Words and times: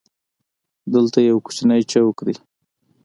دلته 0.93 1.17
یو 1.29 1.37
کوچنی 1.45 1.81
چوک 1.91 2.17
دی. 2.25 2.35